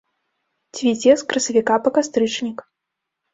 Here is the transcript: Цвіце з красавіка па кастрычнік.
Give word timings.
Цвіце 0.77 1.13
з 1.23 1.25
красавіка 1.33 1.77
па 1.85 1.93
кастрычнік. 1.99 2.65